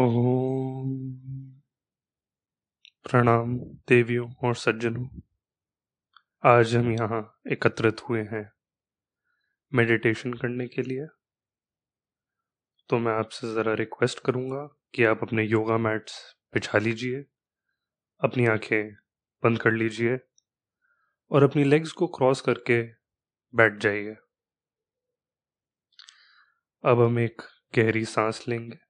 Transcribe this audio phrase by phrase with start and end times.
[0.00, 1.08] ओम।
[3.10, 5.20] प्रणाम देवियों और सज्जनों।
[6.44, 8.52] आज हम यहाँ एकत्रित हुए हैं
[9.74, 11.06] मेडिटेशन करने के लिए।
[12.88, 17.24] तो मैं आपसे ज़रा रिक्वेस्ट करूँगा कि आप अपने योगा मैट्स बिछा लीजिए,
[18.20, 18.94] अपनी आँखें
[19.44, 20.18] बंद कर लीजिए
[21.30, 22.82] और अपनी लेग्स को क्रॉस करके
[23.54, 24.16] बैठ जाइए।
[26.84, 27.42] अब हम एक
[27.78, 28.83] गहरी सांस लेंगे।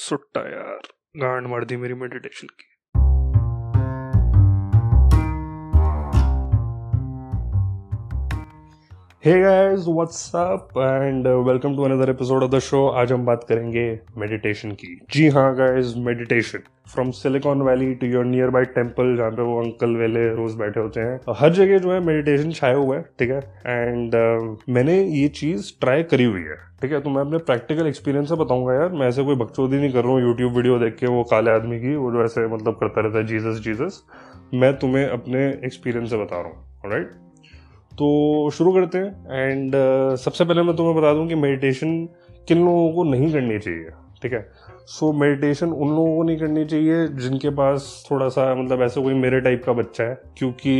[0.00, 0.80] सुट्टा यार
[1.20, 2.73] गांड मार दी मेरी मेडिटेशन की
[9.24, 13.44] hey guys what's up and welcome to another episode of the show आज हम बात
[13.48, 13.84] करेंगे
[14.18, 16.58] मेडिटेशन की। जी हाँ guys meditation
[16.94, 21.00] from Silicon Valley to your nearby temple जहाँ पे वो अंकल वेले रोज बैठे होते
[21.00, 23.38] हैं। हर जगह जो है मेडिटेशन छाया हुआ है ठीक है?
[23.66, 27.00] एंड uh, मैंने ये चीज़ ट्राई करी हुई है ठीक है?
[27.00, 30.12] तो मैं अपने प्रैक्टिकल एक्सपीरियंस से बताऊँगा यार। मैं ऐसे कोई बकचोदी नहीं कर रहा
[30.12, 33.18] हूँ। यूट्यूब वीडियो देख के वो काले आदमी की वो जो ऐसे मतलब करता रहता
[33.18, 34.02] है जीसस जीसस
[34.54, 37.20] मैं तुम्हें अपने एक्सपीरियंस से बता रहा हूँ राइट
[37.94, 42.08] तो शुरू करते हैं एंड uh, सबसे पहले मैं तुम्हें बता दूँ कि मेडिटेशन
[42.48, 43.88] किन लोगों को नहीं करनी चाहिए
[44.22, 44.50] ठीक है?
[44.86, 49.02] सो so, मेडिटेशन उन लोगों को नहीं करनी चाहिए जिनके पास थोड़ा सा मतलब ऐसे
[49.02, 50.74] कोई मेरे टाइप का बच्चा है क्योंकि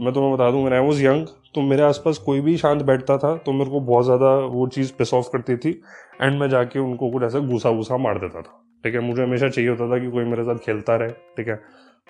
[0.00, 3.36] मैं तुम्हें बता दूँ आई वॉज़ यंग तो मेरे आसपास कोई भी शांत बैठता था
[3.36, 5.82] तो मेरे को बहुत ज़्यादा वो चीज़ पिस ऑफ़ करती थी
[6.22, 9.00] एंड मैं जाके उनको कुछ ऐसा घूसा घूसा मार देता था ठीक है?
[9.00, 11.60] मुझे हमेशा चाहिए होता था कि कोई मेरे साथ खेलता रहे ठीक है?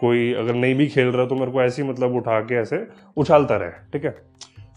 [0.00, 2.86] कोई अगर नहीं भी खेल रहा तो मेरे को ऐसे ही मतलब उठा के ऐसे
[3.16, 4.16] उछालता रहे ठीक है?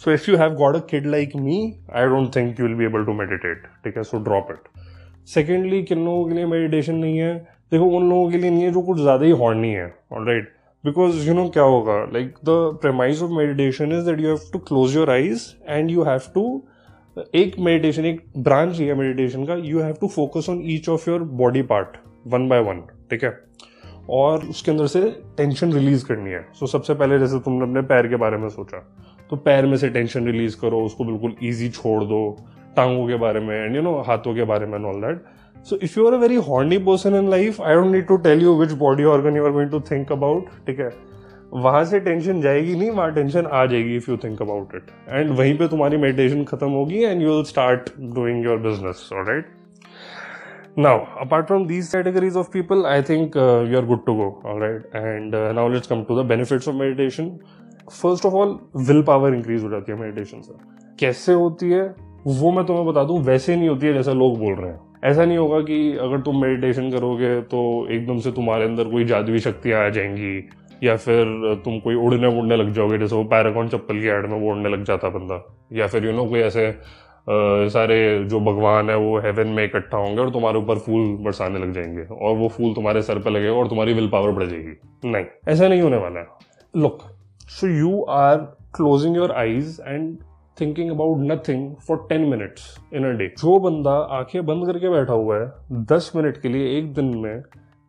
[0.04, 1.58] So if you have got a kid like me
[1.96, 4.04] I don't think you will be able to meditate ठीक है?
[4.04, 4.70] सो ड्रॉप इट
[5.30, 7.36] सेकेंडली किन लोगों के लिए मेडिटेशन नहीं है?
[7.72, 9.86] देखो उन लोगों के लिए नहीं है जो कुछ ज़्यादा ही हॉर्नी है.
[10.14, 10.52] All right
[10.84, 11.98] because you know क्या होगा?
[12.14, 16.04] Like the premise of meditation is that you have to close your eyes and you
[16.04, 16.46] have to
[17.36, 21.10] एक मेडिटेशन एक ब्रांच ही है मेडिटेशन का you have to focus on each of
[21.10, 23.38] your body part one by one ठीक है?
[24.10, 25.02] और उसके अंदर से
[25.38, 26.42] टेंशन रिलीज़ करनी है.
[26.54, 28.86] सो so, सबसे पहले जैसे तुमने अपने पैर के बारे में सोचा
[29.32, 32.38] तो पैर में से टेंशन रिलीज़ करो उसको बिल्कुल ईजी छोड़ दो
[32.76, 35.24] टांगों के बारे में एंड यू नो हाथों के बारे में all that
[35.66, 38.42] so if you are a very horny person in life I don't need to tell
[38.42, 40.90] you which body organ you are going to think about ठीक है?
[41.54, 45.32] वहाँ से टेंशन जाएगी नहीं वहाँ टेंशन आ जाएगी if you think about it and
[45.32, 49.46] वहीं पे तुम्हारी मेडिटेशन खत्म होगी and you will start doing your business right
[50.78, 54.14] now apart from these categories of people i think uh, you are good to
[54.62, 55.34] right and right?
[55.34, 56.24] And uh, now let's come to the
[57.92, 60.54] benefits of all will power increase हो जाती है meditation से।
[61.00, 61.96] कैसे होती है?
[62.28, 65.26] वो मैं तुम्हें बता दूँ वैसे नहीं होती है जैसा लोग बोल रहे हैं। ऐसा
[65.26, 69.86] नहीं होगा कि अगर तुम मेडिटेशन करोगे तो एकदम से तुम्हारे अंदर कोई जादुई शक्तियाँ
[69.86, 70.50] आ जाएँगी
[70.84, 71.26] या फिर
[71.66, 74.70] तुम कोई उड़ने उड़ने लग जाओगे जैसे वो पैराकॉन चप्पल की एड में वो उड़ने
[74.70, 76.74] लग जाता बंदा। या फिर यू नो कोई ऐसे आ,
[77.68, 81.74] सारे जो भगवान है वो हेवन में इकट्ठा होंगे और तुम्हारे ऊपर फूल बरसाने लग
[81.74, 85.26] जाएँगे और वो फूल तुम्हारे सर पे लगेगा और तुम्हारी विल पावर बढ़ जाएगी। नहीं
[85.48, 86.28] ऐसा नहीं होने वाला है।
[86.78, 87.00] Look
[87.52, 88.38] so you are
[88.76, 90.18] closing your eyes and
[90.62, 92.64] thinking about nothing for ten minutes
[92.94, 96.78] in a day जो बंदा आँखें बंद करके बैठा हुआ है, दस मिनट के लिए,
[96.78, 97.42] एक दिन में,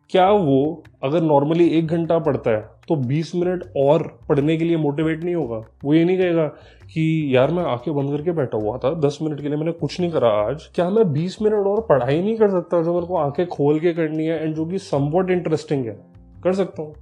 [0.09, 4.77] क्या वो अगर नॉर्मली एक घंटा पढ़ता है तो 20 मिनट और पढ़ने के लिए
[4.77, 5.61] मोटिवेट नहीं होगा?
[5.85, 6.47] वो ये नहीं कहेगा
[6.93, 9.99] कि यार मैं आँखें बंद करके बैठा हुआ था 10 मिनट के लिए मैंने कुछ
[9.99, 13.17] नहीं करा आज। क्या मैं 20 मिनट और पढ़ाई नहीं कर सकता जो मेरे को
[13.17, 15.97] आँखें खोल के करनी है एंड जो कि समवॉट इंटरेस्टिंग है?
[16.43, 16.93] कर सकता हूँ।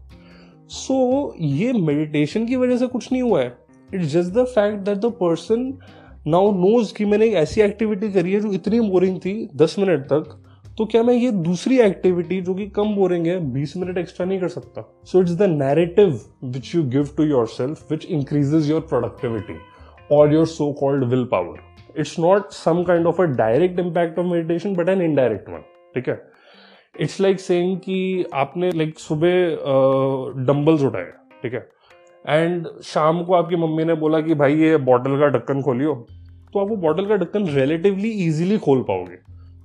[0.71, 3.57] सो so, ये मेडिटेशन की वजह से कुछ नहीं हुआ है.
[3.93, 5.73] It's just the fact that the person
[6.27, 10.05] now knows कि मैंने एक ऐसी एक्टिविटी करी है जो इतनी बोरिंग थी दस मिनट
[10.05, 10.37] तक
[10.77, 14.39] तो क्या मैं ये दूसरी एक्टिविटी जो कि कम बोरिंग है बीस मिनट एक्स्ट्रा नहीं
[14.39, 15.01] कर सकता?
[15.05, 19.57] So it's the narrative which you give to yourself which increases your productivity
[20.11, 24.27] और your so called will power it's not some kind of a direct impact of
[24.27, 25.63] meditation but an indirect one
[25.95, 26.30] ठीक है?
[26.95, 31.11] It's like saying कि आपने like सुबह dumbbells उठाए,
[31.43, 31.67] ठीक है?
[32.25, 35.93] And शाम को आपकी मम्मी ने बोला कि भाई ये बॉटल का ढक्कन खोलियो
[36.53, 39.15] तो आप वो बॉटल का ढक्कन रिलेटिवली इजीली खोल पाओगे।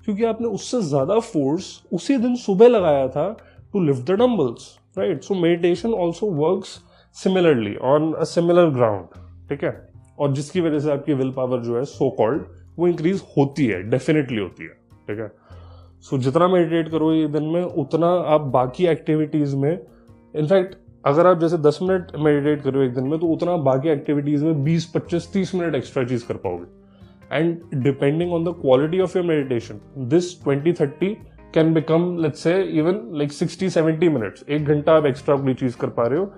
[0.05, 3.29] क्योंकि आपने उससे ज़्यादा फोर्स उसी दिन सुबह लगाया था
[3.72, 4.69] to lift the dumbbells
[4.99, 6.69] right so meditation also works
[7.17, 9.75] similarly on a similar ground ठीक है?
[10.19, 12.44] और जिसकी वजह से आपकी विल पावर जो है सो so कॉल्ड
[12.79, 14.70] वो इंक्रीज होती है डेफिनेटली होती है,
[15.08, 15.31] ठीक है?
[16.11, 19.79] सो so, जितना मेडिटेट करो करोगे दिन में उतना आप बाकी एक्टिविटीज़ में
[20.37, 20.75] इनफैक्ट
[21.05, 24.64] अगर आप जैसे 10 मिनट मेडिटेट करो एक दिन में तो उतना बाकी एक्टिविटीज़ में
[24.64, 26.64] 20, 25, 30 मिनट एक्स्ट्रा चीज़ कर पाओगे।
[27.37, 31.14] And depending on the quality of your meditation this 20, 30
[31.55, 35.76] can become let's say even like 60, 70 minutes एक घंटा आप एक्स्ट्रा कोई चीज़
[35.76, 36.32] कर पा रहे हो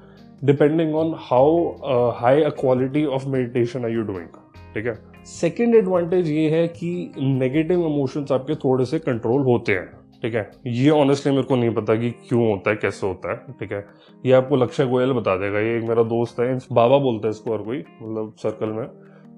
[0.44, 1.66] depending on how
[2.10, 4.28] high a quality of meditation are you doing
[4.74, 5.17] ठीक है?
[5.30, 9.86] सेकेंड एडवांटेज ये है कि नेगेटिव इमोशंस आपके थोड़े से कंट्रोल होते हैं
[10.22, 10.50] ठीक है?
[10.66, 13.84] ये ऑनेस्टली मेरे को नहीं पता कि क्यों होता है कैसे होता है ठीक है?
[14.24, 17.52] ये आपको लक्ष्य गोयल बता देगा। ये एक मेरा दोस्त है बाबा बोलता है इसको
[17.52, 18.86] और कोई मतलब सर्कल में।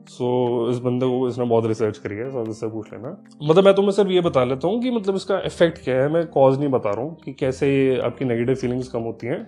[0.08, 3.64] सो so, इस बंदे को इसने बहुत रिसर्च करी है सो इससे पूछ लेना। मतलब
[3.64, 6.58] मैं तुम्हें सिर्फ़ ये बता लेता हूँ कि मतलब इसका इफ़ेक्ट क्या है मैं कॉज
[6.58, 7.68] नहीं बता रहा हूँ कि कैसे
[8.04, 9.38] आपकी नेगेटिव फीलिंग्स कम होती हैं।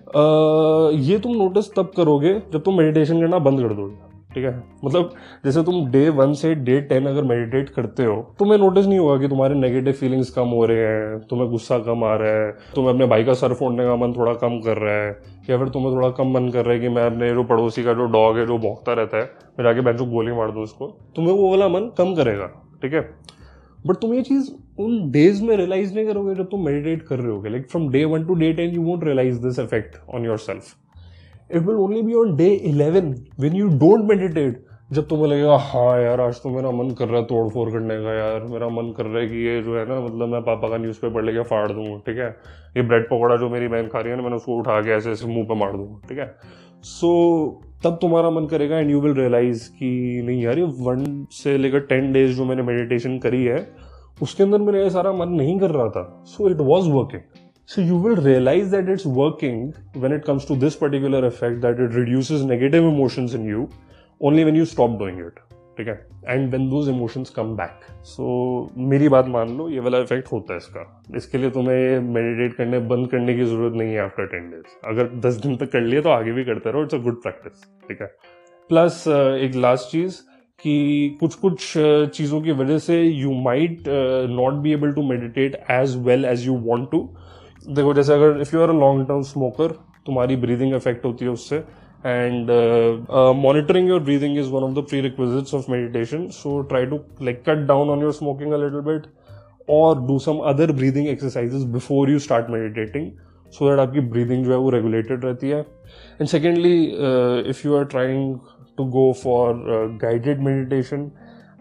[1.01, 4.63] ये तुम नोटिस तब करोगे जब तुम मेडिटेशन करना बंद कर दोगे। ठीक है?
[4.85, 5.13] मतलब
[5.45, 9.17] जैसे तुम डे वन से डे टेन अगर मेडिटेट करते हो, तुम्हें नोटिस नहीं होगा
[9.17, 12.93] कि तुम्हारे नेगेटिव फीलिंग्स कम हो रहे हैं, तुम्हें गुस्सा कम आ रहा है, तुम्हें
[12.93, 15.93] अपने भाई का सर फोड़ने का मन थोड़ा कम कर रहा है, या फिर तुम्हें
[15.93, 18.45] थोड़ा कम मन कर रहा है कि मैं अपने जो पड़ोसी का जो डॉग है,
[18.45, 19.23] जो भोंकता रहता है,
[19.59, 22.47] मैं जाके बैंचो गोली मार दूँ उसको, तुम्हें वो वाला मन कम करेगा,
[22.81, 23.09] ठीक है?
[23.87, 27.31] बट तुम ये चीज़ उन डेज़ में रियलाइज़ नहीं करोगे जब तुम मेडिटेट कर रहे
[27.31, 30.75] हो like from day one to day ten you won't realise this effect on yourself
[31.55, 36.01] it will only be on day eleven when you don't meditate जब तुम्हें लगेगा हाँ
[36.01, 38.91] यार आज तो मेरा मन कर रहा है तोड़ फोड़ करने का यार। मेरा मन
[38.97, 41.43] कर रहा है कि ये जो है ना मतलब मैं पापा का न्यूज़ पेपर लेके
[41.43, 42.27] फाड़ दूँ ठीक है?
[42.77, 45.11] ये ब्रेड पकौड़ा जो मेरी बहन खा रही है ना मैंने उसको उठा के ऐसे
[45.11, 46.27] ऐसे मुँह पे मार दूँ ठीक है?
[46.83, 51.25] सो so, तब तुम्हारा मन करेगा एंड यू विल रियलाइज़ कि नहीं यार ये वन
[51.31, 53.67] से लेकर टेन डेज़ जो मैंने मेडिटेशन करी है
[54.21, 57.21] उसके अंदर मेरा ये सारा मन नहीं कर रहा था। So it was working
[57.69, 61.79] So you will realize that it's working when it comes to this particular effect that
[61.79, 63.61] it reduces negative emotions in you
[64.21, 65.39] only when you stop doing it
[65.77, 65.93] ठीक है?
[66.27, 68.25] And when those emotions come back so
[68.91, 72.79] मेरी बात मान लो ये वाला effect होता है इसका। इसके लिए तुम्हें मेडिटेट करने
[72.91, 76.01] बंद करने की ज़रूरत नहीं है आफ्टर टेन डेज़ अगर दस दिन तक कर लिए
[76.01, 78.07] तो आगे भी करते रहो इट्स अ गुड प्रैक्टिस ठीक है?
[78.69, 80.21] प्लस uh, एक लास्ट चीज़
[80.59, 83.83] कि कुछ कुछ uh, चीज़ों की वजह से you might
[84.39, 87.07] not be able to meditate as well as you want to
[87.67, 89.71] देखो, जैसे अगर if you are a long term smoker
[90.05, 91.57] तुम्हारी ब्रीदिंग इफ़ेक्ट होती है उससे
[92.05, 92.49] and
[93.41, 97.65] monitoring your breathing is one of the prerequisites of meditation so try to like cut
[97.67, 99.03] down on your smoking a bit
[99.69, 103.11] और do some other breathing exercises before you start meditating
[103.53, 105.59] so that आपकी breathing जो है वो regulated रहती है.
[105.59, 106.83] And secondly
[107.49, 108.37] if you are trying
[108.77, 109.53] to go for
[110.01, 111.11] guided meditation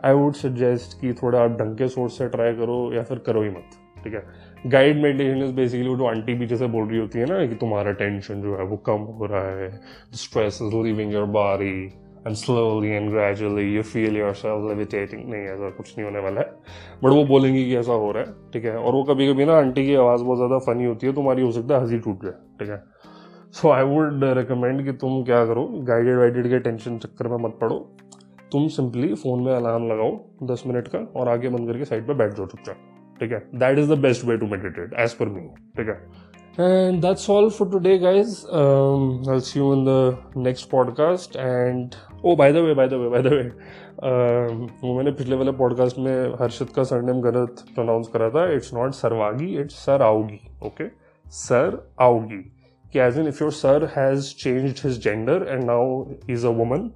[0.04, 3.42] I would suggest कि थोड़ा आप ढंग के सोर्स से ट्राई करो, या फिर करो
[3.42, 4.24] ही मत, ठीक है?
[4.66, 7.54] गाइड मेडिटेशन इज़ बेसिकली वो जो आंटी पीछे से बोल रही होती है ना कि
[7.54, 9.70] तुम्हारा टेंशन जो है वो कम हो रहा है।
[10.14, 11.74] Stress is leaving your body
[12.26, 16.46] and slowly and gradually you feel yourself levitating नहीं, ऐसा कुछ नहीं होने वाला है।
[17.02, 18.76] बट वो बोलेंगी कि ऐसा हो रहा है, ठीक है?
[18.76, 21.50] और वो कभी कभी ना आंटी की आवाज़ बहुत ज़्यादा फनी होती है, तुम्हारी हो
[21.52, 22.82] सकता है हँसी टूट जाए, ठीक है?
[23.54, 27.58] सो आई वुड रिकमेंड कि तुम क्या करो गाइडेड वाइडेड के टेंशन चक्कर में मत
[27.60, 27.78] पड़ो।
[28.52, 30.16] तुम सिंपली फ़ोन में अलार्म लगाओ
[30.46, 32.88] दस मिनट का और आगे बंद करके साइड पर बैठ जाओ चुपचाप।
[33.20, 33.38] ठीक है?
[33.54, 35.40] That is the best way to meditate as per me
[35.76, 35.98] ठीक है?
[36.60, 38.30] And that's all for today guys
[39.32, 41.94] I see you in the next podcast and
[42.24, 43.50] oh by the way by the way by the way
[44.82, 48.50] वो मैंने पिछले वाले podcast में हर्षित का surname गलत pronounce करा था.
[48.52, 50.88] It's not Sarvagi it's sir आओगी ओके
[51.26, 52.42] सर आओगी
[52.92, 56.90] कि as in if your sir has changed his gender and now is a woman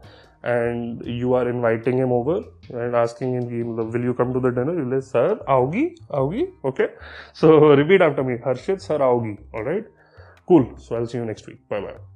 [0.55, 2.37] and you are inviting him over
[2.71, 4.75] and asking him, will you come to the dinner?
[4.79, 6.91] you'll say, sir, augi, augi, okay.
[7.33, 9.87] So repeat after me, Harshit, sir, augi, alright?
[10.47, 10.69] Cool.
[10.79, 11.69] So I'll see you next week.
[11.69, 12.16] Bye bye.